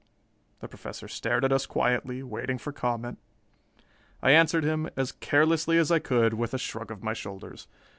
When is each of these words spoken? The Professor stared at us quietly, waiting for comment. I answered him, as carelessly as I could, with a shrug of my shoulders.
The 0.61 0.67
Professor 0.67 1.07
stared 1.07 1.45
at 1.45 1.51
us 1.51 1.67
quietly, 1.67 2.23
waiting 2.23 2.57
for 2.57 2.73
comment. 2.73 3.19
I 4.23 4.31
answered 4.31 4.63
him, 4.63 4.89
as 4.97 5.11
carelessly 5.11 5.77
as 5.77 5.91
I 5.91 5.99
could, 5.99 6.33
with 6.33 6.55
a 6.55 6.57
shrug 6.57 6.89
of 6.89 7.03
my 7.03 7.13
shoulders. 7.13 7.67